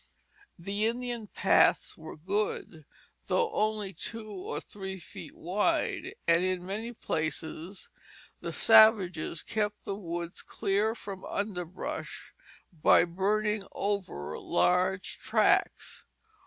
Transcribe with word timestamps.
The 0.57 0.87
Indian 0.87 1.27
paths 1.27 1.95
were 1.95 2.17
good, 2.17 2.85
though 3.27 3.51
only 3.51 3.93
two 3.93 4.31
or 4.31 4.59
three 4.59 4.97
feet 4.97 5.35
wide, 5.35 6.15
and 6.27 6.43
in 6.43 6.65
many 6.65 6.91
places 6.91 7.87
the 8.39 8.51
savages 8.51 9.43
kept 9.43 9.83
the 9.85 9.93
woods 9.95 10.41
clear 10.41 10.95
from 10.95 11.23
underbrush 11.25 12.33
by 12.73 13.05
burning 13.05 13.61
over 13.73 14.39
large 14.39 15.19
tracts. 15.19 16.07